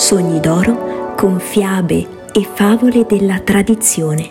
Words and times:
Sogni 0.00 0.40
d'oro 0.40 1.14
con 1.14 1.38
fiabe 1.38 2.32
e 2.32 2.40
favole 2.40 3.04
della 3.06 3.38
tradizione. 3.40 4.30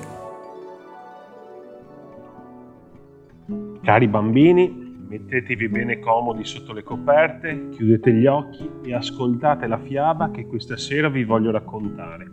Cari 3.83 4.07
bambini, 4.07 4.97
mettetevi 5.07 5.69
bene 5.69 5.99
comodi 5.99 6.43
sotto 6.43 6.73
le 6.73 6.81
coperte, 6.81 7.69
chiudete 7.69 8.11
gli 8.11 8.25
occhi 8.25 8.67
e 8.83 8.95
ascoltate 8.95 9.67
la 9.67 9.77
fiaba 9.77 10.31
che 10.31 10.47
questa 10.47 10.75
sera 10.75 11.07
vi 11.07 11.23
voglio 11.23 11.51
raccontare. 11.51 12.31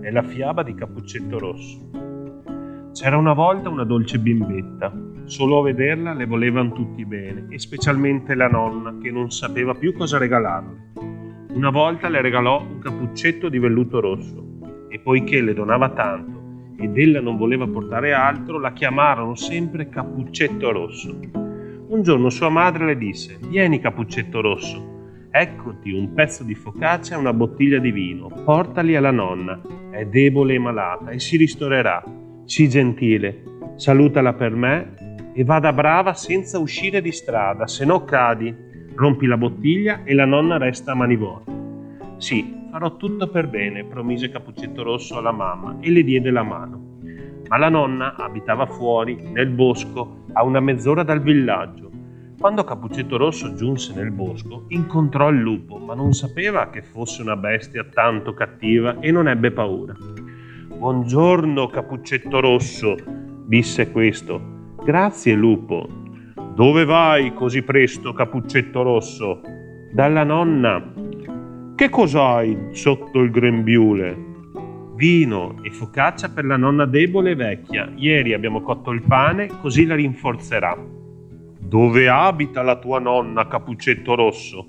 È 0.00 0.10
la 0.10 0.22
fiaba 0.22 0.62
di 0.62 0.74
Cappuccetto 0.74 1.38
Rosso. 1.38 1.90
C'era 2.94 3.18
una 3.18 3.34
volta 3.34 3.68
una 3.68 3.84
dolce 3.84 4.18
bimbetta. 4.18 4.90
Solo 5.24 5.58
a 5.58 5.64
vederla 5.64 6.14
le 6.14 6.24
volevano 6.24 6.72
tutti 6.72 7.04
bene, 7.04 7.46
e 7.50 7.58
specialmente 7.58 8.34
la 8.34 8.48
nonna, 8.48 8.96
che 9.02 9.10
non 9.10 9.30
sapeva 9.30 9.74
più 9.74 9.92
cosa 9.92 10.16
regalarle. 10.16 10.92
Una 11.54 11.70
volta 11.70 12.08
le 12.08 12.20
regalò 12.20 12.60
un 12.60 12.80
cappuccetto 12.80 13.48
di 13.48 13.60
velluto 13.60 14.00
rosso, 14.00 14.44
e 14.88 14.98
poiché 14.98 15.40
le 15.40 15.54
donava 15.54 15.90
tanto 15.90 16.72
ed 16.76 16.98
ella 16.98 17.20
non 17.20 17.36
voleva 17.36 17.64
portare 17.68 18.12
altro, 18.12 18.58
la 18.58 18.72
chiamarono 18.72 19.36
sempre 19.36 19.88
Cappuccetto 19.88 20.72
Rosso. 20.72 21.16
Un 21.86 22.02
giorno 22.02 22.28
sua 22.28 22.48
madre 22.48 22.86
le 22.86 22.96
disse: 22.96 23.38
Vieni, 23.48 23.78
Cappuccetto 23.78 24.40
Rosso, 24.40 25.28
eccoti 25.30 25.92
un 25.92 26.12
pezzo 26.12 26.42
di 26.42 26.56
focaccia 26.56 27.14
e 27.14 27.18
una 27.18 27.32
bottiglia 27.32 27.78
di 27.78 27.92
vino, 27.92 28.26
portali 28.44 28.96
alla 28.96 29.12
nonna, 29.12 29.60
è 29.90 30.04
debole 30.06 30.54
e 30.54 30.58
malata 30.58 31.10
e 31.10 31.20
si 31.20 31.36
ristorerà 31.36 32.02
Sii 32.44 32.68
gentile, 32.68 33.42
salutala 33.76 34.32
per 34.32 34.56
me 34.56 35.32
e 35.32 35.44
vada 35.44 35.72
brava 35.72 36.14
senza 36.14 36.58
uscire 36.58 37.00
di 37.00 37.12
strada, 37.12 37.68
se 37.68 37.84
no 37.84 38.04
cadi, 38.04 38.72
rompi 38.94 39.26
la 39.26 39.36
bottiglia 39.36 40.02
e 40.04 40.14
la 40.14 40.24
nonna 40.24 40.56
resta 40.56 40.92
a 40.92 40.94
mani 40.94 41.16
vuote. 41.16 41.52
Sì, 42.18 42.54
farò 42.70 42.96
tutto 42.96 43.28
per 43.28 43.48
bene, 43.48 43.84
promise 43.84 44.30
Cappuccetto 44.30 44.82
Rosso 44.82 45.18
alla 45.18 45.32
mamma 45.32 45.76
e 45.80 45.90
le 45.90 46.04
diede 46.04 46.30
la 46.30 46.42
mano. 46.42 46.98
Ma 47.48 47.58
la 47.58 47.68
nonna 47.68 48.16
abitava 48.16 48.66
fuori, 48.66 49.16
nel 49.32 49.48
bosco, 49.48 50.24
a 50.32 50.44
una 50.44 50.60
mezz'ora 50.60 51.02
dal 51.02 51.20
villaggio. 51.20 51.90
Quando 52.38 52.64
Cappuccetto 52.64 53.16
Rosso 53.16 53.54
giunse 53.54 53.94
nel 53.94 54.10
bosco, 54.10 54.64
incontrò 54.68 55.28
il 55.30 55.38
lupo, 55.38 55.78
ma 55.78 55.94
non 55.94 56.12
sapeva 56.12 56.70
che 56.70 56.82
fosse 56.82 57.22
una 57.22 57.36
bestia 57.36 57.84
tanto 57.84 58.34
cattiva 58.34 58.98
e 59.00 59.10
non 59.10 59.28
ebbe 59.28 59.50
paura. 59.50 59.94
Buongiorno, 60.76 61.68
Cappuccetto 61.68 62.40
Rosso, 62.40 62.96
disse 63.46 63.90
questo. 63.90 64.40
Grazie, 64.84 65.34
lupo. 65.34 66.03
Dove 66.54 66.84
vai 66.84 67.34
così 67.34 67.62
presto, 67.62 68.12
Cappuccetto 68.12 68.82
Rosso? 68.82 69.40
Dalla 69.92 70.22
nonna. 70.22 70.92
Che 71.74 71.88
cos'hai 71.88 72.68
sotto 72.70 73.20
il 73.20 73.32
grembiule? 73.32 74.16
Vino 74.94 75.56
e 75.62 75.72
focaccia 75.72 76.28
per 76.28 76.44
la 76.44 76.56
nonna 76.56 76.86
debole 76.86 77.32
e 77.32 77.34
vecchia. 77.34 77.90
Ieri 77.96 78.34
abbiamo 78.34 78.60
cotto 78.62 78.92
il 78.92 79.02
pane, 79.02 79.48
così 79.60 79.84
la 79.84 79.96
rinforzerà. 79.96 80.78
Dove 81.58 82.08
abita 82.08 82.62
la 82.62 82.78
tua 82.78 83.00
nonna, 83.00 83.48
Cappuccetto 83.48 84.14
Rosso? 84.14 84.68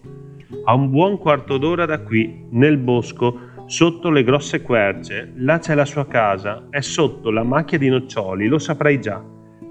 A 0.63 0.73
un 0.73 0.89
buon 0.89 1.19
quarto 1.19 1.59
d'ora 1.59 1.85
da 1.85 2.01
qui, 2.01 2.47
nel 2.49 2.77
bosco, 2.77 3.53
Sotto 3.67 4.11
le 4.11 4.23
grosse 4.23 4.61
querce, 4.61 5.33
là 5.37 5.57
c'è 5.57 5.73
la 5.73 5.85
sua 5.85 6.05
casa, 6.05 6.67
è 6.69 6.81
sotto 6.81 7.31
la 7.31 7.41
macchia 7.41 7.79
di 7.79 7.89
noccioli, 7.89 8.45
lo 8.45 8.59
saprai 8.59 9.01
già, 9.01 9.19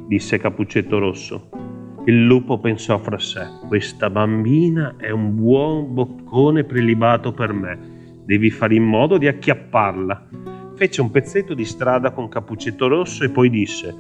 disse 0.09 0.37
Cappuccetto 0.37 0.99
Rosso. 0.99 1.74
Il 2.07 2.27
lupo 2.27 2.59
pensò 2.59 2.99
fra 2.99 3.19
sé, 3.19 3.47
questa 3.67 4.11
bambina 4.11 4.97
è 4.99 5.09
un 5.09 5.35
buon 5.35 5.95
boccone 5.95 6.65
prelibato 6.65 7.33
per 7.33 7.55
me, 7.55 7.79
devi 8.27 8.51
fare 8.51 8.75
in 8.75 8.83
modo 8.83 9.17
di 9.17 9.27
acchiapparla. 9.27 10.29
Fece 10.75 11.01
un 11.01 11.11
pezzetto 11.11 11.55
di 11.55 11.65
strada 11.65 12.11
con 12.11 12.29
Cappuccetto 12.29 12.89
Rosso 12.89 13.25
e 13.25 13.31
poi 13.31 13.49
disse, 13.49 13.97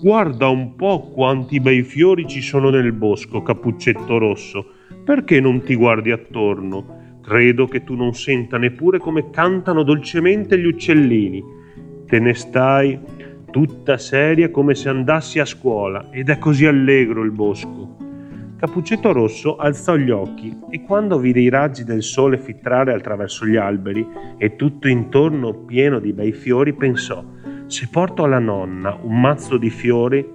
guarda 0.00 0.46
un 0.46 0.76
po' 0.76 1.10
quanti 1.10 1.58
bei 1.58 1.82
fiori 1.82 2.28
ci 2.28 2.40
sono 2.40 2.70
nel 2.70 2.92
bosco, 2.92 3.42
Cappuccetto 3.42 4.18
Rosso, 4.18 4.74
perché 5.04 5.40
non 5.40 5.60
ti 5.64 5.74
guardi 5.74 6.12
attorno? 6.12 7.18
Credo 7.20 7.66
che 7.66 7.82
tu 7.82 7.96
non 7.96 8.14
senta 8.14 8.56
neppure 8.56 9.00
come 9.00 9.30
cantano 9.30 9.82
dolcemente 9.82 10.56
gli 10.56 10.66
uccellini. 10.66 11.42
Te 12.06 12.20
ne 12.20 12.34
stai 12.34 13.00
tutta 13.50 13.96
seria 13.98 14.50
come 14.50 14.74
se 14.74 14.88
andassi 14.88 15.38
a 15.38 15.44
scuola 15.44 16.08
ed 16.10 16.28
è 16.28 16.38
così 16.38 16.66
allegro 16.66 17.22
il 17.22 17.30
bosco. 17.30 17.96
Cappuccetto 18.58 19.12
Rosso 19.12 19.56
alzò 19.56 19.96
gli 19.96 20.10
occhi 20.10 20.56
e 20.70 20.82
quando 20.82 21.18
vide 21.18 21.40
i 21.40 21.48
raggi 21.48 21.84
del 21.84 22.02
sole 22.02 22.38
filtrare 22.38 22.92
attraverso 22.92 23.46
gli 23.46 23.56
alberi 23.56 24.06
e 24.36 24.56
tutto 24.56 24.88
intorno 24.88 25.54
pieno 25.54 26.00
di 26.00 26.12
bei 26.12 26.32
fiori, 26.32 26.72
pensò: 26.74 27.24
se 27.66 27.88
porto 27.90 28.24
alla 28.24 28.40
nonna 28.40 28.98
un 29.00 29.20
mazzo 29.20 29.58
di 29.58 29.70
fiori, 29.70 30.26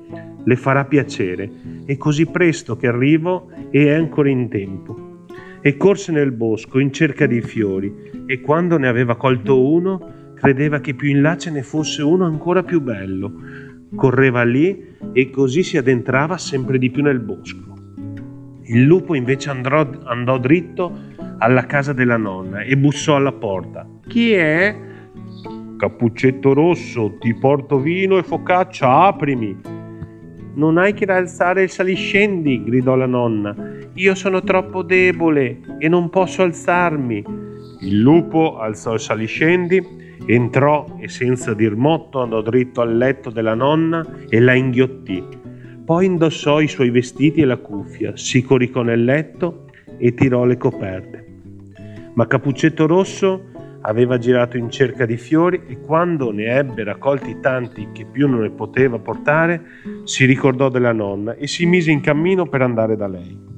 le 0.44 0.56
farà 0.56 0.86
piacere 0.86 1.50
e 1.86 1.98
così 1.98 2.26
presto 2.26 2.78
che 2.78 2.88
arrivo 2.88 3.50
è 3.70 3.90
ancora 3.92 4.30
in 4.30 4.50
tempo 4.50 5.26
e 5.62 5.78
corse 5.78 6.12
nel 6.12 6.32
bosco 6.32 6.80
in 6.80 6.92
cerca 6.92 7.26
di 7.26 7.42
fiori 7.42 8.12
e 8.26 8.42
quando 8.42 8.78
ne 8.78 8.88
aveva 8.88 9.16
colto 9.16 9.66
uno 9.66 10.23
credeva 10.44 10.82
che 10.82 10.94
più 10.94 11.08
in 11.08 11.22
là 11.22 11.38
ce 11.38 11.52
ne 11.52 11.64
fosse 11.64 12.02
uno 12.02 12.26
ancora 12.26 12.64
più 12.64 12.82
bello. 12.82 13.32
Correva 13.96 14.44
lì 14.44 14.98
e 15.14 15.30
così 15.30 15.64
si 15.64 15.78
addentrava 15.78 16.38
sempre 16.38 16.78
di 16.78 16.92
più 16.92 17.02
nel 17.02 17.22
bosco. 17.22 17.74
Il 18.64 18.84
lupo 18.84 19.16
invece 19.16 19.50
andrò, 19.50 19.88
andò 20.04 20.38
dritto 20.38 20.92
alla 21.38 21.66
casa 21.66 21.94
della 21.94 22.18
nonna 22.18 22.60
e 22.60 22.76
bussò 22.76 23.16
alla 23.16 23.32
porta. 23.32 23.88
Chi 24.06 24.34
è? 24.34 24.76
Cappuccetto 25.78 26.52
rosso, 26.52 27.16
ti 27.22 27.34
porto 27.36 27.80
vino 27.80 28.18
e 28.18 28.24
focaccia, 28.24 29.06
aprimi. 29.06 29.58
Non 30.56 30.78
hai 30.78 30.94
che 30.94 31.06
alzare 31.06 31.64
il 31.64 31.70
saliscendi, 31.70 32.66
gridò 32.66 32.96
la 32.96 33.06
nonna. 33.06 33.56
Io 33.94 34.14
sono 34.14 34.44
troppo 34.44 34.84
debole 34.84 35.60
e 35.80 35.88
non 35.88 36.10
posso 36.10 36.42
alzarmi. 36.42 37.24
Il 37.80 38.02
lupo 38.02 38.58
alzò 38.58 38.94
il 38.94 39.00
saliscendi, 39.00 40.02
entrò 40.26 40.98
e 41.00 41.10
senza 41.10 41.54
dir 41.54 41.76
motto 41.76 42.22
andò 42.22 42.42
dritto 42.42 42.82
al 42.82 42.98
letto 42.98 43.30
della 43.30 43.54
nonna 43.54 44.06
e 44.30 44.40
la 44.40 44.54
inghiottì. 44.54 45.24
Poi 45.86 46.06
indossò 46.06 46.62
i 46.62 46.68
suoi 46.68 46.90
vestiti 46.90 47.42
e 47.42 47.46
la 47.46 47.58
cuffia, 47.58 48.16
si 48.16 48.42
coricò 48.42 48.82
nel 48.82 49.04
letto 49.04 49.66
e 49.98 50.14
tirò 50.14 50.46
le 50.46 50.58
coperte. 50.58 51.28
Ma 52.14 52.28
Capuccetto 52.28 52.86
Rosso 52.86 53.52
aveva 53.82 54.18
girato 54.18 54.58
in 54.58 54.70
cerca 54.70 55.06
di 55.06 55.18
fiori 55.18 55.64
e 55.68 55.80
quando 55.80 56.32
ne 56.32 56.46
ebbe 56.46 56.84
raccolti 56.84 57.40
tanti 57.42 57.90
che 57.92 58.06
più 58.06 58.30
non 58.30 58.42
ne 58.42 58.50
poteva 58.52 58.98
portare, 59.00 59.62
si 60.04 60.26
ricordò 60.26 60.70
della 60.70 60.94
nonna 60.94 61.36
e 61.36 61.48
si 61.48 61.66
mise 61.66 61.92
in 61.92 62.02
cammino 62.02 62.46
per 62.48 62.62
andare 62.62 62.96
da 62.96 63.08
lei. 63.08 63.53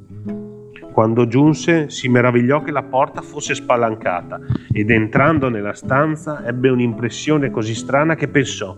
Quando 0.95 1.27
giunse 1.27 1.89
si 1.89 2.07
meravigliò 2.07 2.61
che 2.61 2.71
la 2.71 2.81
porta 2.81 3.21
fosse 3.21 3.53
spalancata 3.53 4.39
ed 4.71 4.89
entrando 4.89 5.49
nella 5.49 5.73
stanza 5.73 6.45
ebbe 6.47 6.69
un'impressione 6.69 7.51
così 7.51 7.75
strana 7.75 8.15
che 8.15 8.29
pensò, 8.29 8.73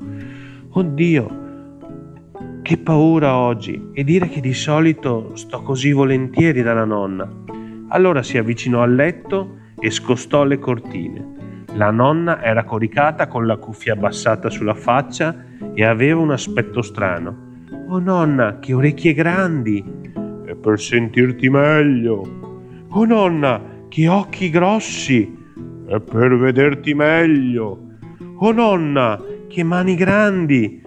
Oddio, 0.69 1.45
che 2.63 2.77
paura 2.79 3.37
oggi 3.37 3.91
e 3.93 4.03
dire 4.03 4.29
che 4.29 4.41
di 4.41 4.55
solito 4.55 5.35
sto 5.35 5.61
così 5.61 5.91
volentieri 5.91 6.63
dalla 6.63 6.85
nonna. 6.85 7.31
Allora 7.89 8.23
si 8.23 8.39
avvicinò 8.39 8.81
al 8.81 8.95
letto 8.95 9.57
e 9.79 9.91
scostò 9.91 10.43
le 10.43 10.57
cortine. 10.57 11.65
La 11.73 11.91
nonna 11.91 12.41
era 12.41 12.63
coricata 12.63 13.27
con 13.27 13.45
la 13.45 13.57
cuffia 13.57 13.93
abbassata 13.93 14.49
sulla 14.49 14.73
faccia 14.73 15.35
e 15.71 15.85
aveva 15.85 16.19
un 16.19 16.31
aspetto 16.31 16.81
strano. 16.81 17.65
Oh 17.89 17.99
nonna, 17.99 18.57
che 18.57 18.73
orecchie 18.73 19.13
grandi! 19.13 20.16
È 20.47 20.55
per 20.55 20.79
sentirti 20.79 21.49
meglio. 21.49 22.21
Oh 22.91 23.03
nonna, 23.03 23.61
che 23.89 24.07
occhi 24.07 24.49
grossi! 24.49 25.29
È 25.85 25.99
per 25.99 26.37
vederti 26.37 26.93
meglio. 26.93 27.77
Oh 28.37 28.53
nonna, 28.53 29.21
che 29.49 29.63
mani 29.63 29.95
grandi! 29.95 30.81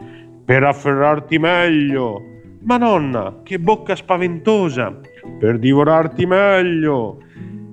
Per 0.47 0.65
afferrarti 0.65 1.39
meglio. 1.39 2.23
Ma 2.63 2.79
nonna, 2.79 3.41
che 3.43 3.59
bocca 3.59 3.95
spaventosa! 3.95 4.99
Per 5.39 5.59
divorarti 5.59 6.25
meglio. 6.25 7.19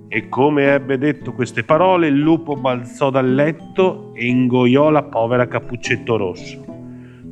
E 0.10 0.28
come 0.28 0.74
ebbe 0.74 0.98
detto 0.98 1.32
queste 1.32 1.64
parole, 1.64 2.08
il 2.08 2.20
lupo 2.20 2.56
balzò 2.56 3.10
dal 3.10 3.34
letto 3.34 4.12
e 4.14 4.26
ingoiò 4.26 4.90
la 4.90 5.04
povera 5.04 5.48
Cappuccetto 5.48 6.18
Rosso. 6.18 6.66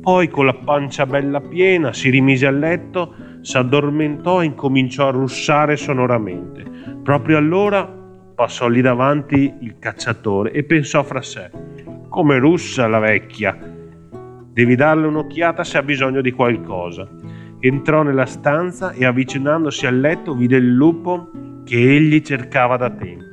Poi, 0.00 0.28
con 0.28 0.46
la 0.46 0.54
pancia 0.54 1.04
bella 1.04 1.42
piena, 1.42 1.92
si 1.92 2.08
rimise 2.08 2.46
a 2.46 2.50
letto, 2.50 3.25
s'addormentò 3.46 4.42
e 4.42 4.46
incominciò 4.46 5.06
a 5.06 5.12
russare 5.12 5.76
sonoramente. 5.76 6.64
Proprio 7.04 7.36
allora 7.36 7.86
passò 8.34 8.66
lì 8.66 8.80
davanti 8.80 9.54
il 9.60 9.78
cacciatore 9.78 10.50
e 10.50 10.64
pensò 10.64 11.04
fra 11.04 11.22
sé: 11.22 11.48
Come 12.08 12.38
russa 12.38 12.88
la 12.88 12.98
vecchia! 12.98 13.56
Devi 14.52 14.74
darle 14.74 15.06
un'occhiata 15.06 15.62
se 15.62 15.78
ha 15.78 15.82
bisogno 15.84 16.22
di 16.22 16.32
qualcosa. 16.32 17.08
Entrò 17.60 18.02
nella 18.02 18.26
stanza 18.26 18.90
e 18.90 19.04
avvicinandosi 19.04 19.86
al 19.86 20.00
letto 20.00 20.34
vide 20.34 20.56
il 20.56 20.74
lupo 20.74 21.30
che 21.64 21.76
egli 21.76 22.22
cercava 22.22 22.76
da 22.76 22.90
tempo. 22.90 23.24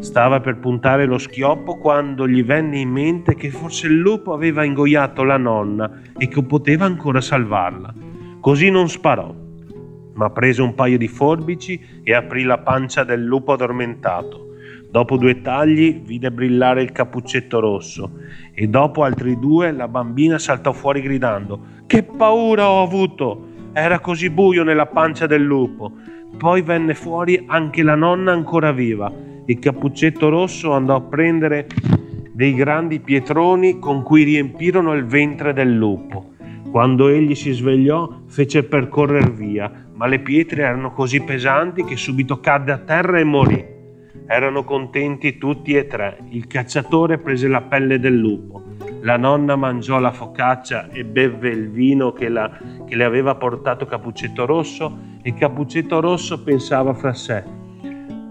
Stava 0.00 0.40
per 0.40 0.58
puntare 0.58 1.06
lo 1.06 1.16
schioppo 1.16 1.78
quando 1.78 2.26
gli 2.26 2.42
venne 2.42 2.80
in 2.80 2.90
mente 2.90 3.36
che 3.36 3.50
forse 3.50 3.86
il 3.86 3.98
lupo 3.98 4.32
aveva 4.32 4.64
ingoiato 4.64 5.22
la 5.22 5.36
nonna 5.36 6.00
e 6.18 6.26
che 6.26 6.42
poteva 6.42 6.86
ancora 6.86 7.20
salvarla. 7.20 7.94
Così 8.40 8.68
non 8.68 8.90
sparò, 8.90 9.43
ma 10.14 10.30
prese 10.30 10.62
un 10.62 10.74
paio 10.74 10.98
di 10.98 11.08
forbici 11.08 11.80
e 12.02 12.14
aprì 12.14 12.42
la 12.42 12.58
pancia 12.58 13.04
del 13.04 13.22
lupo 13.24 13.52
addormentato. 13.52 14.52
Dopo 14.90 15.16
due 15.16 15.40
tagli 15.40 16.02
vide 16.04 16.30
brillare 16.30 16.82
il 16.82 16.92
cappuccetto 16.92 17.58
rosso 17.58 18.12
e 18.54 18.68
dopo 18.68 19.02
altri 19.02 19.38
due 19.38 19.72
la 19.72 19.88
bambina 19.88 20.38
saltò 20.38 20.72
fuori 20.72 21.00
gridando 21.00 21.82
Che 21.86 22.04
paura 22.04 22.68
ho 22.70 22.82
avuto! 22.82 23.48
Era 23.72 23.98
così 23.98 24.30
buio 24.30 24.62
nella 24.62 24.86
pancia 24.86 25.26
del 25.26 25.42
lupo. 25.42 25.90
Poi 26.38 26.62
venne 26.62 26.94
fuori 26.94 27.42
anche 27.48 27.82
la 27.82 27.96
nonna 27.96 28.30
ancora 28.30 28.70
viva. 28.70 29.12
Il 29.46 29.58
cappuccetto 29.58 30.28
rosso 30.28 30.72
andò 30.72 30.94
a 30.94 31.00
prendere 31.00 31.66
dei 32.32 32.54
grandi 32.54 33.00
pietroni 33.00 33.80
con 33.80 34.02
cui 34.04 34.22
riempirono 34.22 34.92
il 34.94 35.06
ventre 35.06 35.52
del 35.52 35.74
lupo. 35.74 36.33
Quando 36.74 37.06
egli 37.06 37.36
si 37.36 37.52
svegliò 37.52 38.22
fece 38.26 38.64
per 38.64 38.88
correr 38.88 39.32
via, 39.32 39.70
ma 39.92 40.08
le 40.08 40.18
pietre 40.18 40.62
erano 40.62 40.90
così 40.90 41.22
pesanti 41.22 41.84
che 41.84 41.94
subito 41.94 42.40
cadde 42.40 42.72
a 42.72 42.78
terra 42.78 43.20
e 43.20 43.22
morì. 43.22 43.64
Erano 44.26 44.64
contenti 44.64 45.38
tutti 45.38 45.76
e 45.76 45.86
tre. 45.86 46.18
Il 46.30 46.48
cacciatore 46.48 47.18
prese 47.18 47.46
la 47.46 47.60
pelle 47.60 48.00
del 48.00 48.16
lupo, 48.16 48.60
la 49.02 49.16
nonna 49.16 49.54
mangiò 49.54 50.00
la 50.00 50.10
focaccia 50.10 50.88
e 50.90 51.04
bevve 51.04 51.50
il 51.50 51.70
vino 51.70 52.10
che, 52.12 52.28
la, 52.28 52.50
che 52.84 52.96
le 52.96 53.04
aveva 53.04 53.36
portato 53.36 53.86
Capuccetto 53.86 54.44
Rosso 54.44 54.98
e 55.22 55.32
Capuccetto 55.32 56.00
Rosso 56.00 56.42
pensava 56.42 56.92
fra 56.92 57.12
sé, 57.12 57.44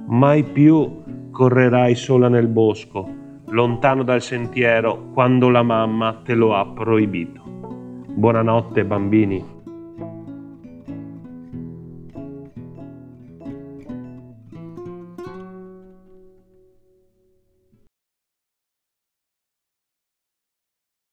mai 0.08 0.44
più 0.44 1.02
correrai 1.32 1.96
sola 1.96 2.28
nel 2.28 2.50
bosco, 2.50 3.10
lontano 3.52 4.04
dal 4.04 4.22
sentiero, 4.22 5.12
quando 5.14 5.48
la 5.48 5.64
mamma 5.64 6.20
te 6.26 6.34
lo 6.34 6.54
ha 6.54 6.68
proibito. 6.68 7.53
Buonanotte 8.16 8.86
bambini. 8.86 9.53